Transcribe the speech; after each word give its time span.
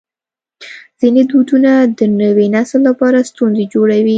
ځینې 0.99 1.21
دودونه 1.31 1.71
د 1.97 1.99
نوي 2.21 2.47
نسل 2.55 2.79
لپاره 2.89 3.27
ستونزې 3.29 3.65
جوړوي. 3.73 4.09